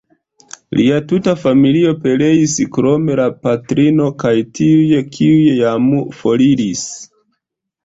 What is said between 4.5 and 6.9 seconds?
tiuj, kiuj jam foriris.